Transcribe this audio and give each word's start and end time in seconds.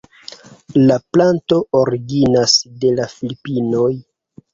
La 0.85 0.95
planto 1.17 1.59
originas 1.79 2.55
de 2.85 2.91
la 3.01 3.05
Filipinoj. 3.13 3.91